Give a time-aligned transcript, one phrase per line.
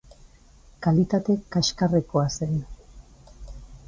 [0.85, 2.57] Kalitate kaxkarrekoa zen.